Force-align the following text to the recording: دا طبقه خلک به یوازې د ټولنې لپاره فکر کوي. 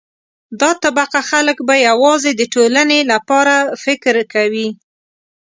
دا 0.61 0.71
طبقه 0.83 1.19
خلک 1.29 1.57
به 1.67 1.75
یوازې 1.87 2.31
د 2.35 2.41
ټولنې 2.53 2.99
لپاره 3.11 3.55
فکر 3.83 4.15
کوي. 4.33 4.69